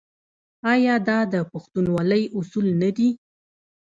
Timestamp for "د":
1.33-1.35